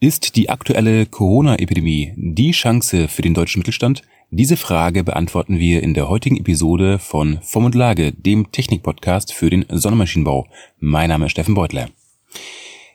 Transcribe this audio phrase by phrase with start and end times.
[0.00, 4.02] Ist die aktuelle Corona-Epidemie die Chance für den deutschen Mittelstand?
[4.30, 9.50] Diese Frage beantworten wir in der heutigen Episode von Form und Lage, dem Technik-Podcast für
[9.50, 10.46] den Sonnenmaschinenbau.
[10.78, 11.88] Mein Name ist Steffen Beutler.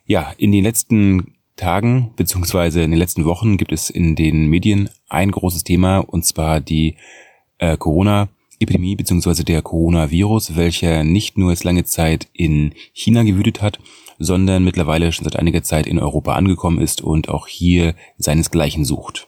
[0.06, 4.90] Ja, in den letzten Tagen beziehungsweise in den letzten Wochen gibt es in den Medien
[5.10, 6.96] ein großes Thema und zwar die
[7.58, 13.80] äh, Corona-Epidemie beziehungsweise der Coronavirus, welcher nicht nur jetzt lange Zeit in China gewütet hat,
[14.20, 19.28] sondern mittlerweile schon seit einiger Zeit in Europa angekommen ist und auch hier seinesgleichen sucht.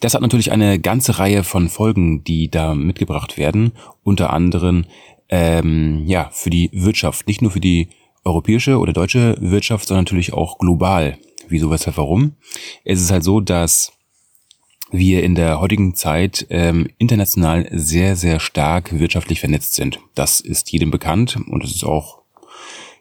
[0.00, 4.86] Das hat natürlich eine ganze Reihe von Folgen, die da mitgebracht werden, unter anderem
[5.28, 7.88] ähm, ja für die Wirtschaft, nicht nur für die
[8.24, 11.18] europäische oder deutsche Wirtschaft, sondern natürlich auch global.
[11.48, 12.32] Wieso, weshalb, warum?
[12.84, 13.92] Es ist halt so, dass
[14.92, 19.98] wir in der heutigen Zeit ähm, international sehr, sehr stark wirtschaftlich vernetzt sind.
[20.14, 22.22] Das ist jedem bekannt und es ist auch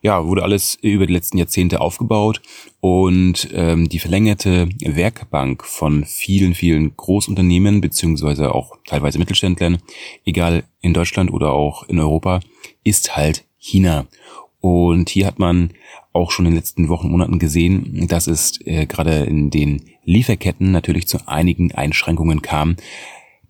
[0.02, 2.42] ja, wurde alles über die letzten Jahrzehnte aufgebaut
[2.80, 9.78] und ähm, die verlängerte Werkbank von vielen, vielen Großunternehmen beziehungsweise auch teilweise Mittelständlern,
[10.26, 12.40] egal in Deutschland oder auch in Europa,
[12.84, 14.08] ist halt China.
[14.62, 15.72] Und hier hat man
[16.14, 20.72] auch schon in den letzten Wochen, Monaten gesehen, dass es äh, gerade in den Lieferketten
[20.72, 22.76] natürlich zu einigen Einschränkungen kam.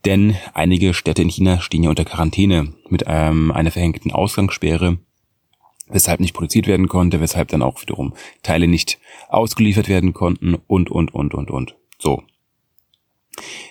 [0.05, 4.97] Denn einige Städte in China stehen ja unter Quarantäne mit ähm, einer verhängten Ausgangssperre
[5.93, 10.89] weshalb nicht produziert werden konnte, weshalb dann auch wiederum Teile nicht ausgeliefert werden konnten und,
[10.89, 11.75] und, und, und, und.
[11.99, 12.23] So.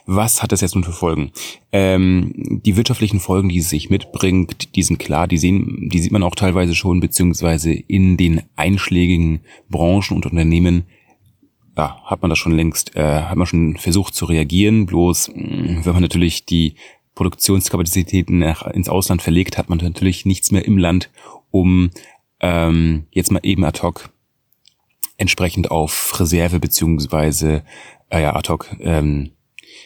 [0.06, 1.33] Was hat das jetzt nun für Folgen?
[1.70, 6.12] Ähm, die wirtschaftlichen Folgen, die es sich mitbringt, die sind klar, die sehen, die sieht
[6.12, 10.84] man auch teilweise schon, beziehungsweise in den einschlägigen Branchen und Unternehmen,
[11.77, 15.92] ja, hat man das schon längst, äh, hat man schon versucht zu reagieren, bloß wenn
[15.92, 16.74] man natürlich die
[17.14, 21.11] Produktionskapazitäten nach, ins Ausland verlegt, hat man natürlich nichts mehr im Land,
[21.50, 21.91] um
[22.41, 24.11] ähm, jetzt mal eben ad hoc
[25.19, 27.62] entsprechend auf Reserve beziehungsweise
[28.08, 29.33] äh, ja, ad hoc ähm,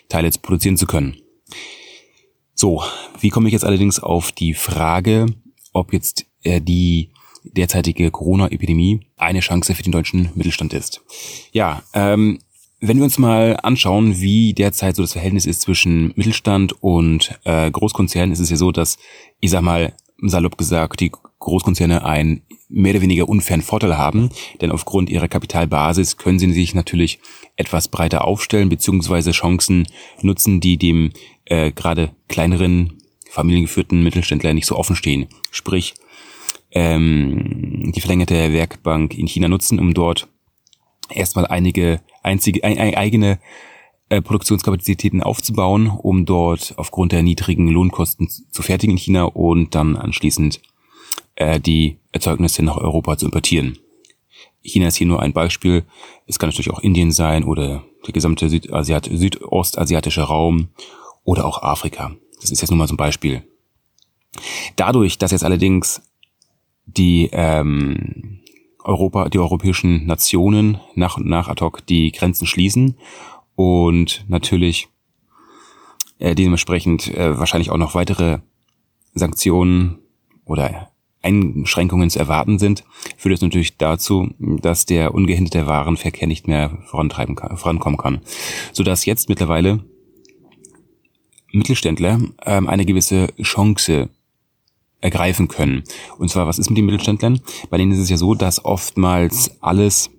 [0.08, 1.16] Teile zu produzieren zu können.
[2.54, 2.82] So,
[3.20, 5.26] wie komme ich jetzt allerdings auf die Frage,
[5.72, 7.10] ob jetzt äh, die
[7.42, 11.02] derzeitige Corona-Epidemie eine Chance für den deutschen Mittelstand ist?
[11.52, 12.38] Ja, ähm,
[12.80, 17.70] wenn wir uns mal anschauen, wie derzeit so das Verhältnis ist zwischen Mittelstand und äh,
[17.70, 18.98] Großkonzernen, ist es ja so, dass,
[19.40, 22.42] ich sag mal, salopp gesagt, die Großkonzerne einen
[22.74, 24.30] mehr oder weniger unfairen Vorteil haben,
[24.60, 27.20] denn aufgrund ihrer Kapitalbasis können sie sich natürlich
[27.56, 29.86] etwas breiter aufstellen, beziehungsweise Chancen
[30.20, 31.12] nutzen, die dem
[31.44, 32.98] äh, gerade kleineren,
[33.30, 35.26] familiengeführten Mittelständler nicht so offen stehen.
[35.50, 35.94] Sprich,
[36.72, 40.28] ähm, die verlängerte Werkbank in China nutzen, um dort
[41.10, 43.38] erstmal einige einzige ein, ein, eigene
[44.08, 49.96] äh, Produktionskapazitäten aufzubauen, um dort aufgrund der niedrigen Lohnkosten zu fertigen in China und dann
[49.96, 50.60] anschließend
[51.36, 53.78] äh, die Erzeugnisse nach Europa zu importieren.
[54.62, 55.84] China ist hier nur ein Beispiel.
[56.26, 60.68] Es kann natürlich auch Indien sein oder der gesamte Südasiat südostasiatische Raum
[61.24, 62.12] oder auch Afrika.
[62.40, 63.42] Das ist jetzt nur mal so ein Beispiel.
[64.76, 66.02] Dadurch, dass jetzt allerdings
[66.86, 68.40] die ähm,
[68.82, 72.96] Europa, die europäischen Nationen nach und nach ad hoc die Grenzen schließen
[73.56, 74.88] und natürlich
[76.18, 78.38] äh, dementsprechend äh, wahrscheinlich auch noch weitere
[79.14, 79.98] Sanktionen
[80.44, 80.90] oder
[81.24, 82.84] Einschränkungen zu erwarten sind,
[83.16, 88.20] führt es natürlich dazu, dass der ungehinderte Warenverkehr nicht mehr vorantreiben kann, vorankommen kann.
[88.72, 89.84] Sodass jetzt mittlerweile
[91.52, 94.10] Mittelständler ähm, eine gewisse Chance
[95.00, 95.84] ergreifen können.
[96.18, 97.40] Und zwar, was ist mit den Mittelständlern?
[97.70, 100.10] Bei denen ist es ja so, dass oftmals alles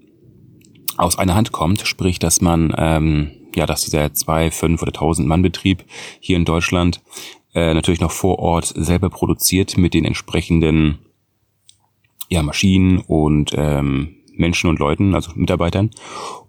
[0.98, 5.28] aus einer Hand kommt, sprich, dass man, ähm, ja, dass dieser zwei, fünf oder tausend
[5.28, 5.84] Mann Betrieb
[6.20, 7.02] hier in Deutschland
[7.56, 11.00] äh, natürlich noch vor Ort selber produziert mit den entsprechenden
[12.30, 15.92] ja, Maschinen und ähm, Menschen und Leuten, also Mitarbeitern,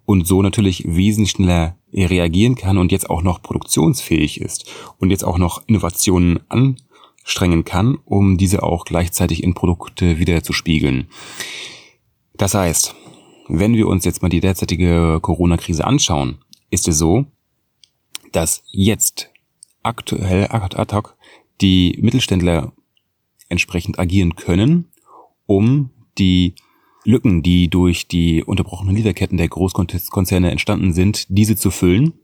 [0.04, 5.24] und so natürlich wesentlich schneller reagieren kann und jetzt auch noch produktionsfähig ist und jetzt
[5.24, 6.76] auch noch Innovationen an
[7.24, 11.08] strengen kann, um diese auch gleichzeitig in Produkte wieder zu spiegeln.
[12.34, 12.94] Das heißt,
[13.48, 16.38] wenn wir uns jetzt mal die derzeitige Corona-Krise anschauen,
[16.70, 17.26] ist es so,
[18.32, 19.30] dass jetzt
[19.86, 21.16] aktuell ad hoc
[21.60, 22.72] die Mittelständler
[23.48, 24.88] entsprechend agieren können,
[25.46, 26.54] um die
[27.04, 32.14] Lücken, die durch die unterbrochenen Lieferketten der Großkonzerne entstanden sind, diese zu füllen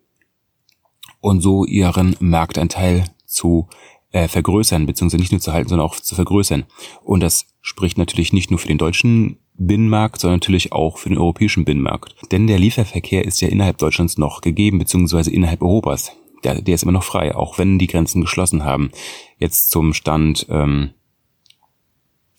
[1.20, 3.68] und so ihren Marktanteil zu
[4.10, 6.64] äh, vergrößern, beziehungsweise nicht nur zu halten, sondern auch zu vergrößern.
[7.04, 11.18] Und das spricht natürlich nicht nur für den deutschen Binnenmarkt, sondern natürlich auch für den
[11.18, 12.16] europäischen Binnenmarkt.
[12.32, 16.12] Denn der Lieferverkehr ist ja innerhalb Deutschlands noch gegeben, beziehungsweise innerhalb Europas.
[16.44, 18.90] Der, der ist immer noch frei, auch wenn die Grenzen geschlossen haben.
[19.38, 20.90] Jetzt zum Stand, ähm,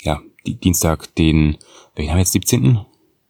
[0.02, 1.58] ja, Dienstag, den,
[1.96, 2.80] welchen haben wir jetzt, 17.?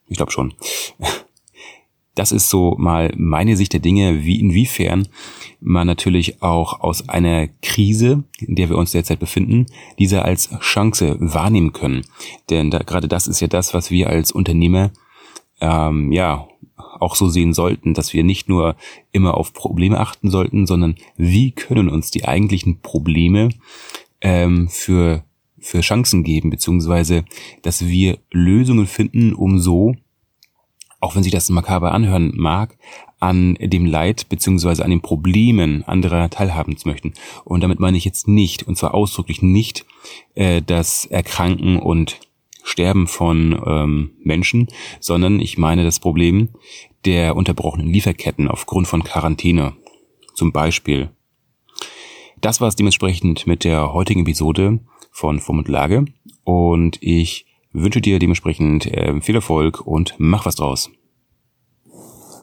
[0.08, 0.54] Ich glaube schon.
[2.16, 5.08] das ist so mal meine Sicht der Dinge, wie inwiefern
[5.60, 9.66] man natürlich auch aus einer Krise, in der wir uns derzeit befinden,
[9.98, 12.06] diese als Chance wahrnehmen können.
[12.50, 14.92] Denn da, gerade das ist ja das, was wir als Unternehmer
[15.62, 16.48] ähm, ja
[17.04, 18.76] auch so sehen sollten, dass wir nicht nur
[19.12, 23.50] immer auf Probleme achten sollten, sondern wie können uns die eigentlichen Probleme
[24.22, 25.24] ähm, für
[25.60, 27.24] für Chancen geben, beziehungsweise
[27.62, 29.96] dass wir Lösungen finden, um so
[31.04, 32.78] auch wenn sich das makaber anhören mag,
[33.20, 37.14] an dem Leid beziehungsweise an den Problemen anderer teilhaben zu möchten.
[37.44, 39.86] Und damit meine ich jetzt nicht, und zwar ausdrücklich nicht,
[40.36, 42.22] äh, das Erkranken und
[42.64, 44.68] Sterben von ähm, Menschen,
[45.02, 46.50] sondern ich meine das Problem
[47.06, 49.74] der unterbrochenen Lieferketten aufgrund von Quarantäne.
[50.34, 51.10] Zum Beispiel.
[52.42, 54.80] Das war es dementsprechend mit der heutigen Episode
[55.12, 56.06] von Form und Lage
[56.44, 60.92] und ich wünsche dir dementsprechend äh, viel Erfolg und mach was draus.